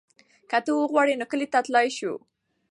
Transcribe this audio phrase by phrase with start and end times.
[0.49, 2.13] که ته وغواړې نو کلي ته تللی شو.